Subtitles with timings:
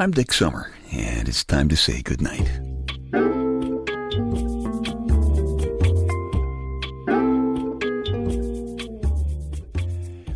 [0.00, 2.50] I'm Dick Summer, and it's time to say goodnight.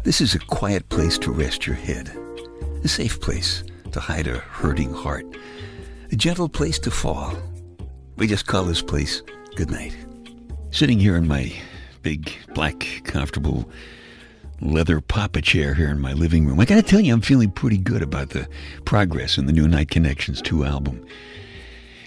[0.02, 2.14] This is a quiet place to rest your head,
[2.84, 5.24] a safe place to hide a hurting heart,
[6.12, 7.34] a gentle place to fall.
[8.16, 9.22] We just call this place
[9.56, 9.96] goodnight.
[10.72, 11.50] Sitting here in my
[12.02, 13.70] big, black, comfortable
[14.64, 16.58] leather papa chair here in my living room.
[16.58, 18.48] I got to tell you, I'm feeling pretty good about the
[18.84, 21.06] progress in the new Night Connections 2 album.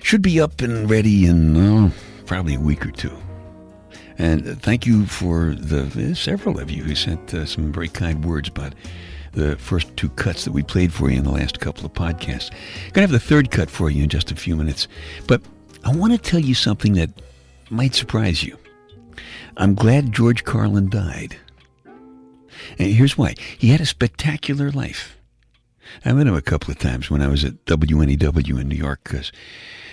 [0.04, 1.92] Should be up and ready in
[2.26, 3.16] probably a week or two.
[4.18, 8.26] And thank you for the uh, several of you who sent uh, some very kind
[8.26, 8.74] words about
[9.34, 12.50] the first two cuts that we played for you in the last couple of podcasts.
[12.94, 14.88] Gonna have the third cut for you in just a few minutes,
[15.28, 15.42] but
[15.84, 17.12] I want to tell you something that
[17.70, 18.58] might surprise you.
[19.58, 21.38] I'm glad George Carlin died.
[22.78, 23.36] And here's why.
[23.58, 25.18] He had a spectacular life.
[26.04, 29.02] I met him a couple of times when I was at WNEW in New York
[29.04, 29.32] because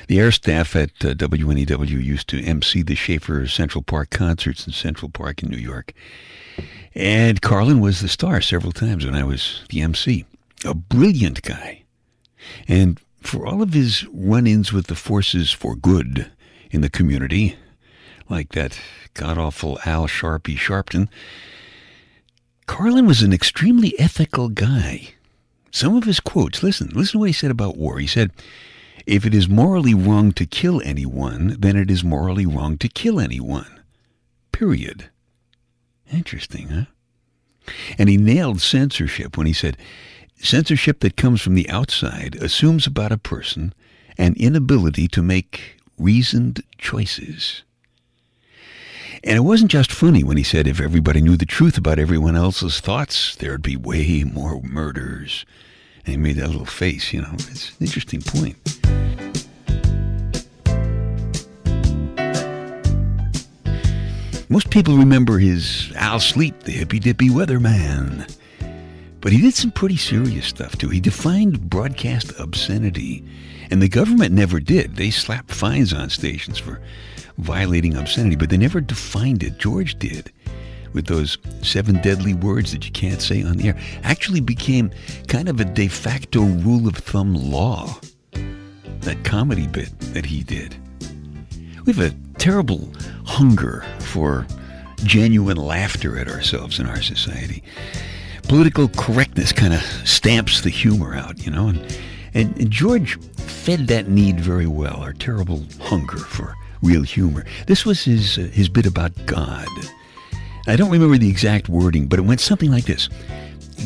[0.09, 4.73] the air staff at uh, WNEW used to MC the Schaefer Central Park concerts in
[4.73, 5.93] Central Park in New York.
[6.95, 10.25] And Carlin was the star several times when I was the MC.
[10.65, 11.83] A brilliant guy.
[12.69, 16.31] And for all of his run ins with the forces for good
[16.71, 17.57] in the community,
[18.29, 18.79] like that
[19.15, 21.09] god awful Al Sharpie Sharpton,
[22.67, 25.15] Carlin was an extremely ethical guy.
[25.71, 27.99] Some of his quotes, listen, listen to what he said about war.
[27.99, 28.31] He said,
[29.07, 33.21] If it is morally wrong to kill anyone, then it is morally wrong to kill
[33.21, 33.81] anyone.
[34.53, 35.11] Period.
[36.13, 36.85] Interesting, huh?
[37.99, 39.77] And he nailed censorship when he said,
[40.39, 43.75] Censorship that comes from the outside assumes about a person
[44.17, 47.63] an inability to make reasoned choices.
[49.27, 52.37] And it wasn't just funny when he said if everybody knew the truth about everyone
[52.37, 55.47] else's thoughts, there'd be way more murders.
[56.05, 57.33] And he made that little face, you know.
[57.33, 58.59] It's an interesting point.
[64.51, 68.31] Most people remember his Al Sleet, the hippy dippy weatherman.
[69.25, 70.91] But he did some pretty serious stuff too.
[70.91, 73.25] He defined broadcast obscenity,
[73.71, 74.97] and the government never did.
[74.97, 76.83] They slapped fines on stations for
[77.39, 79.57] violating obscenity, but they never defined it.
[79.57, 80.31] George did
[80.93, 83.79] with those seven deadly words that you can't say on the air.
[84.03, 84.91] Actually became
[85.27, 87.99] kind of a de facto rule of thumb law.
[89.01, 90.77] That comedy bit that he did.
[91.87, 92.93] We have a terrible
[93.25, 94.47] hunger for
[94.99, 97.63] genuine laughter at ourselves in our society.
[98.55, 101.99] Political correctness kind of stamps the humor out, you know, and,
[102.35, 107.45] and, and George fed that need very well, our terrible hunger for real humor.
[107.67, 109.67] This was his, uh, his bit about God.
[110.69, 113.09] I don't remember the exact wording, but it went something like this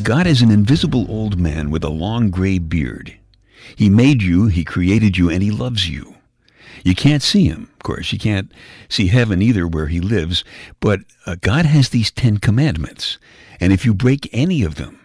[0.03, 3.17] God is an invisible old man with a long gray beard.
[3.75, 6.13] He made you, He created you, and He loves you.
[6.83, 8.13] You can't see Him, course.
[8.13, 8.51] You can't
[8.87, 10.43] see heaven either where He lives,
[10.79, 13.17] but uh, God has these Ten Commandments,
[13.59, 14.99] and if you break any of them,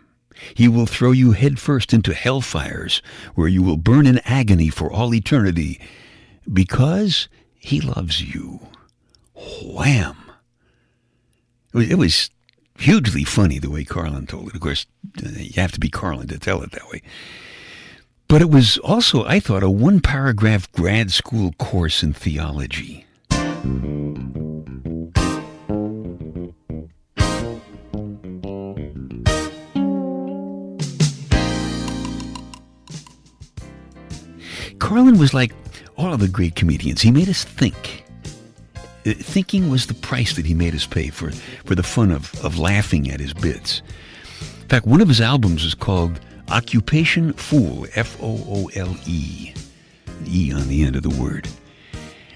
[0.54, 3.00] he will throw you headfirst into hellfires,
[3.34, 5.80] where you will burn in agony for all eternity,
[6.52, 8.60] because he loves you.
[9.62, 10.16] Wham!
[11.72, 12.30] It was, it was
[12.78, 14.54] hugely funny the way Carlin told it.
[14.54, 14.86] Of course,
[15.22, 17.00] you have to be Carlin to tell it that way.
[18.34, 23.06] But it was also, I thought, a one paragraph grad school course in theology.
[34.80, 35.52] Carlin was like
[35.96, 37.02] all of the great comedians.
[37.02, 38.02] He made us think.
[39.06, 41.30] Uh, thinking was the price that he made us pay for,
[41.64, 43.80] for the fun of, of laughing at his bits.
[44.60, 46.18] In fact, one of his albums is called
[46.50, 49.54] Occupation Foole, F O O L E.
[50.26, 51.48] E on the end of the word.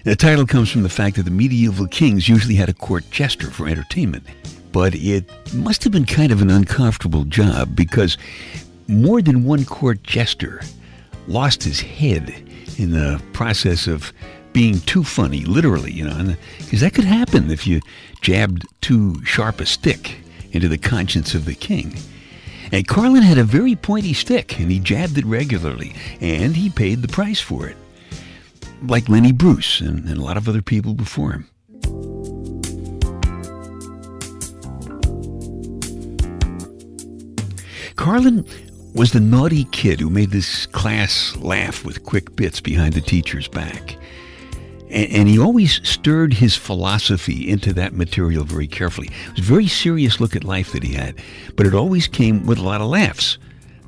[0.05, 3.51] The title comes from the fact that the medieval kings usually had a court jester
[3.51, 4.25] for entertainment.
[4.73, 5.25] But it
[5.55, 8.17] must have been kind of an uncomfortable job because
[8.87, 10.61] more than one court jester
[11.27, 12.31] lost his head
[12.79, 14.13] in the process of
[14.53, 17.81] being too funny, literally, you know, because that could happen if you
[18.23, 20.19] jabbed too sharp a stick
[20.53, 21.95] into the conscience of the king.
[22.71, 27.03] And Carlin had a very pointy stick, and he jabbed it regularly, and he paid
[27.03, 27.77] the price for it,
[28.83, 31.49] like Lenny Bruce and, and a lot of other people before him.
[37.97, 38.47] Carlin
[38.95, 43.49] was the naughty kid who made this class laugh with quick bits behind the teacher's
[43.49, 43.98] back.
[44.91, 49.09] And, and, he always stirred his philosophy into that material very carefully.
[49.27, 51.17] It was a very serious look at life that he had,
[51.57, 53.39] but it always came with a lot of laughs.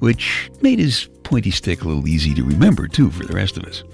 [0.00, 3.64] which made his pointy stick a little easy to remember, too, for the rest of
[3.64, 3.85] us.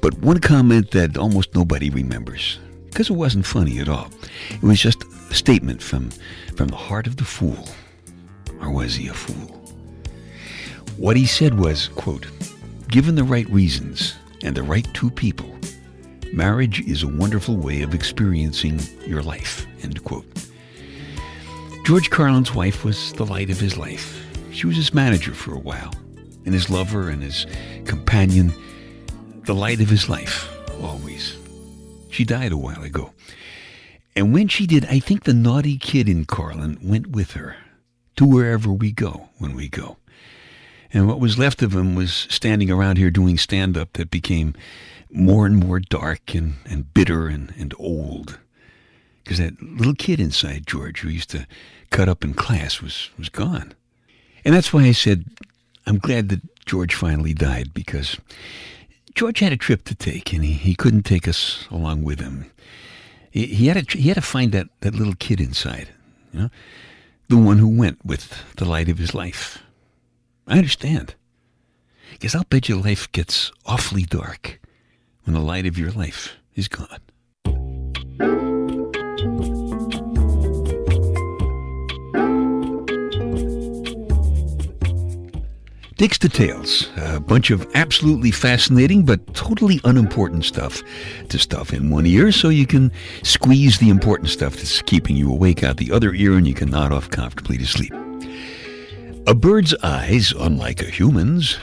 [0.00, 4.10] But one comment that almost nobody remembers, because it wasn't funny at all.
[4.50, 6.10] It was just a statement from,
[6.56, 7.68] from the heart of the fool.
[8.60, 9.58] Or was he a fool?
[10.96, 12.26] What he said was, quote,
[12.88, 15.56] given the right reasons and the right two people,
[16.32, 20.26] marriage is a wonderful way of experiencing your life, end quote.
[21.84, 24.24] George Carlin's wife was the light of his life.
[24.52, 25.92] She was his manager for a while,
[26.44, 27.46] and his lover and his
[27.84, 28.52] companion,
[29.44, 30.48] the light of his life,
[30.80, 31.36] always.
[32.10, 33.12] She died a while ago.
[34.14, 37.56] And when she did, I think the naughty kid in Carlin went with her
[38.16, 39.96] to wherever we go when we go.
[40.92, 44.54] And what was left of him was standing around here doing stand up that became
[45.10, 48.38] more and more dark and, and bitter and, and old.
[49.22, 51.46] Because that little kid inside George who used to
[51.90, 53.72] cut up in class was, was gone.
[54.44, 55.24] And that's why I said
[55.86, 58.18] I'm glad that George finally died because
[59.14, 62.50] George had a trip to take and he, he couldn't take us along with him.
[63.30, 65.88] He, he had to, he had to find that, that little kid inside,
[66.32, 66.50] you know,
[67.28, 69.62] the one who went with the light of his life.
[70.46, 71.14] I understand.
[72.12, 74.60] Because I'll bet your life gets awfully dark
[75.24, 76.98] when the light of your life is gone.
[85.96, 90.82] Dick's Details, a bunch of absolutely fascinating but totally unimportant stuff
[91.28, 92.90] to stuff in one ear so you can
[93.22, 96.70] squeeze the important stuff that's keeping you awake out the other ear and you can
[96.70, 97.92] nod off comfortably to sleep.
[99.26, 101.58] A bird's eyes, unlike a human's,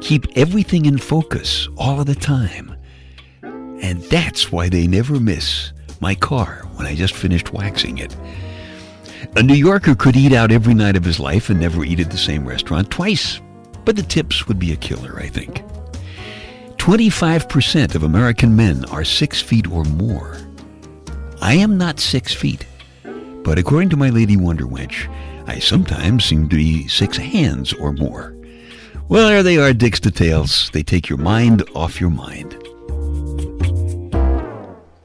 [0.00, 2.76] keep everything in focus all of the time.
[3.42, 8.16] And that's why they never miss my car when I just finished waxing it.
[9.36, 12.10] A New Yorker could eat out every night of his life and never eat at
[12.10, 13.40] the same restaurant twice
[13.86, 15.62] but the tips would be a killer, I think.
[16.76, 20.36] 25% of American men are six feet or more.
[21.40, 22.66] I am not six feet,
[23.44, 25.08] but according to my lady Wonder Wench,
[25.46, 28.34] I sometimes seem to be six hands or more.
[29.08, 30.70] Well, there they are, Dick's Details.
[30.72, 32.54] They take your mind off your mind.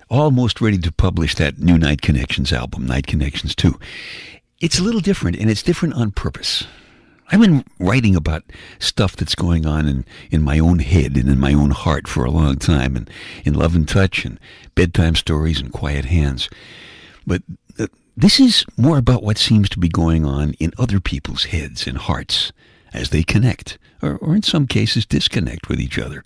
[0.10, 3.80] Almost ready to publish that new Night Connections album, Night Connections 2.
[4.60, 6.66] It's a little different, and it's different on purpose.
[7.32, 8.44] I've been writing about
[8.80, 12.26] stuff that's going on in, in my own head and in my own heart for
[12.26, 13.10] a long time, and
[13.46, 14.40] in Love and Touch and
[14.74, 16.50] Bedtime Stories and Quiet Hands.
[17.26, 17.44] But
[18.16, 21.98] this is more about what seems to be going on in other people's heads and
[21.98, 22.52] hearts
[22.94, 26.24] as they connect, or, or in some cases disconnect with each other.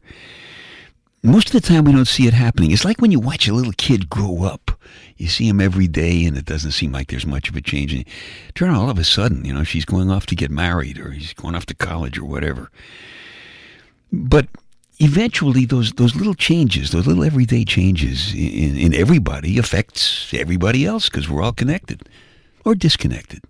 [1.22, 2.72] Most of the time, we don't see it happening.
[2.72, 4.76] It's like when you watch a little kid grow up
[5.18, 7.94] you see him every day and it doesn't seem like there's much of a change.
[7.94, 8.06] And
[8.54, 11.34] turn all of a sudden, you know, she's going off to get married or he's
[11.34, 12.70] going off to college or whatever.
[14.12, 14.48] But
[15.00, 21.10] eventually those those little changes, those little everyday changes in, in everybody affects everybody else
[21.10, 22.08] because we're all connected
[22.64, 23.44] or disconnected.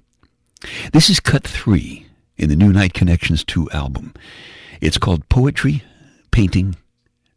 [0.93, 2.07] This is cut three
[2.37, 4.13] in the new Night Connections 2 album.
[4.81, 5.83] It's called Poetry,
[6.31, 6.75] Painting,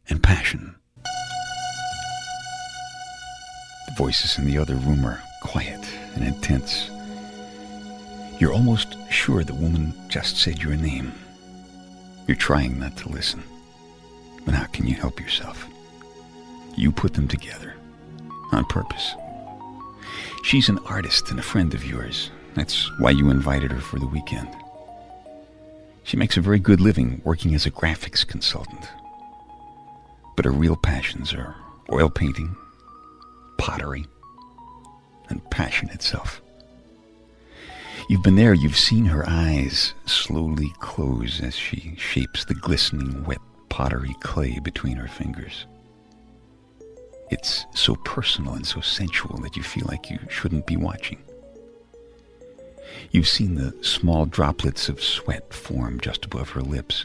[0.09, 0.75] and Passion.
[3.87, 6.91] The voices in the other room are quiet and intense.
[8.41, 11.13] You're almost sure the woman just said your name.
[12.27, 13.43] You're trying not to listen.
[14.49, 15.69] But how can you help yourself?
[16.75, 17.75] You put them together.
[18.51, 19.15] On purpose.
[20.43, 22.31] She's an artist and a friend of yours.
[22.55, 24.49] That's why you invited her for the weekend.
[26.03, 28.89] She makes a very good living working as a graphics consultant.
[30.35, 31.55] But her real passions are
[31.93, 32.57] oil painting,
[33.59, 34.07] pottery,
[35.29, 36.41] and passion itself.
[38.09, 43.41] You've been there, you've seen her eyes slowly close as she shapes the glistening wet
[43.69, 45.67] pottery clay between her fingers.
[47.31, 51.19] It's so personal and so sensual that you feel like you shouldn't be watching.
[53.11, 57.05] You've seen the small droplets of sweat form just above her lips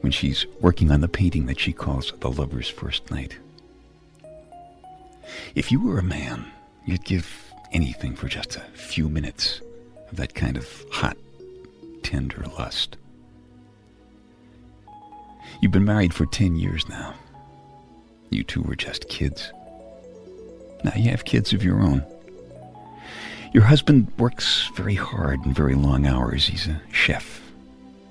[0.00, 3.36] when she's working on the painting that she calls the lover's first night.
[5.54, 6.50] If you were a man,
[6.84, 9.60] you'd give anything for just a few minutes
[10.10, 11.16] of that kind of hot,
[12.02, 12.96] tender lust.
[15.60, 17.14] You've been married for 10 years now.
[18.30, 19.52] You two were just kids.
[20.84, 22.04] Now you have kids of your own.
[23.52, 26.46] Your husband works very hard and very long hours.
[26.46, 27.42] He's a chef.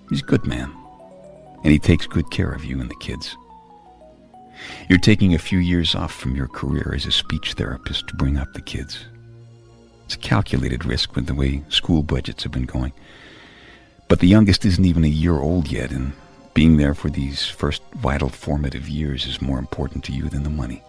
[0.09, 0.71] He's a good man.
[1.63, 3.35] And he takes good care of you and the kids.
[4.89, 8.37] You're taking a few years off from your career as a speech therapist to bring
[8.37, 9.05] up the kids.
[10.05, 12.91] It's a calculated risk with the way school budgets have been going.
[14.07, 16.13] But the youngest isn't even a year old yet, and
[16.59, 20.49] being there for these first vital formative years is more important to you than the
[20.49, 20.83] money.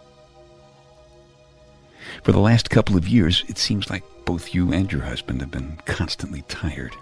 [2.24, 5.52] For the last couple of years, it seems like both you and your husband have
[5.52, 6.96] been constantly tired.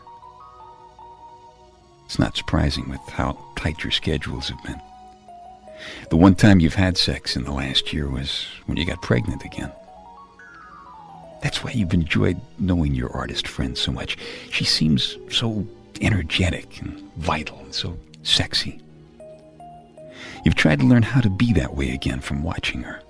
[2.05, 4.83] It's not surprising with how tight your schedules have been.
[6.11, 9.47] The one time you've had sex in the last year was when you got pregnant
[9.47, 9.73] again.
[11.43, 14.19] That's why you've enjoyed knowing your artist friend so much.
[14.51, 15.67] She seems so
[16.03, 17.97] energetic and vital and so
[18.29, 18.81] sexy.
[20.45, 23.01] You've tried to learn how to be that way again from watching her.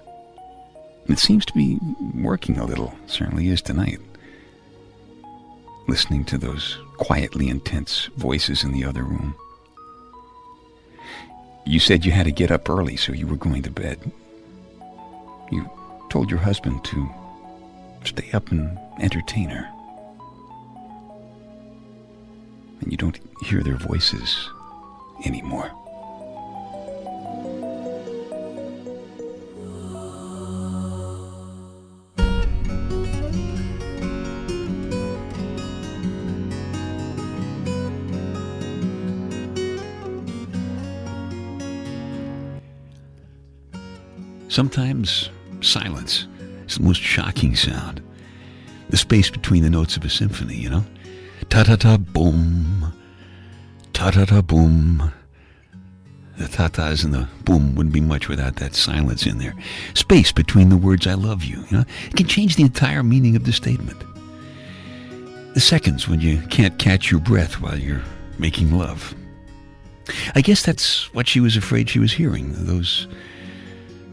[1.09, 1.79] It seems to be
[2.15, 3.99] working a little, certainly is tonight.
[5.87, 9.35] Listening to those quietly intense voices in the other room.
[11.65, 14.11] You said you had to get up early, so you were going to bed.
[15.51, 15.71] You
[16.11, 17.09] told your husband to
[18.05, 19.69] stay up and entertain her.
[22.81, 24.49] And you don't hear their voices
[25.25, 25.73] anymore.
[44.49, 46.27] Sometimes silence
[46.67, 48.03] is the most shocking sound.
[48.89, 50.85] The space between the notes of a symphony, you know?
[51.49, 52.78] Ta ta ta boom.
[53.99, 55.13] Ta ta ta boom.
[56.37, 59.57] The ta ta's and the boom wouldn't be much without that silence in there.
[59.95, 61.85] Space between the words I love you, you know?
[62.07, 64.01] It can change the entire meaning of the statement.
[65.55, 68.05] The seconds when you can't catch your breath while you're
[68.39, 69.17] making love.
[70.37, 73.09] I guess that's what she was afraid she was hearing, those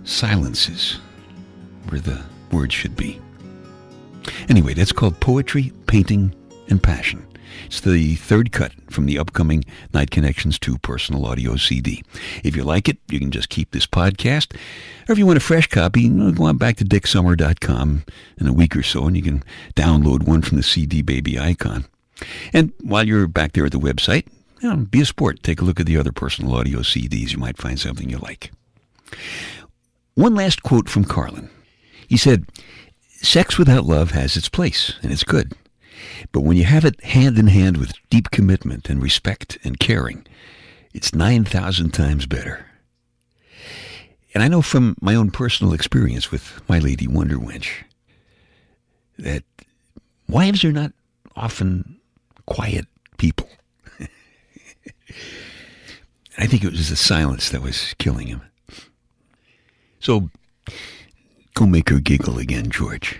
[0.04, 1.00] silences
[1.90, 3.22] where the words should be.
[4.50, 6.34] Anyway, that's called Poetry, Painting,
[6.70, 7.24] and Passion.
[7.66, 12.04] It's the third cut from the upcoming Night Connections 2 personal audio CD.
[12.44, 14.56] If you like it, you can just keep this podcast.
[15.08, 18.06] Or if you want a fresh copy, go on back to dicksummer.com
[18.38, 19.44] in a week or so and you can
[19.76, 21.86] download one from the CD Baby icon.
[22.54, 24.28] And while you're back there at the website,
[24.62, 25.44] you know, be a sport.
[25.44, 27.32] Take a look at the other personal audio CDs.
[27.32, 28.52] You might find something you like.
[30.16, 31.50] One last quote from Carlin.
[32.08, 32.46] He said,
[33.22, 35.54] Sex without love has its place, and it's good.
[36.32, 40.26] But when you have it hand in hand with deep commitment and respect and caring,
[40.94, 42.66] it's 9,000 times better.
[44.34, 47.84] And I know from my own personal experience with my lady Wonder Wench
[49.18, 49.44] that
[50.28, 50.92] wives are not
[51.36, 52.00] often
[52.46, 52.86] quiet
[53.18, 53.48] people.
[56.38, 58.42] I think it was the silence that was killing him.
[60.00, 60.30] So
[61.54, 63.20] go make her giggle again, George.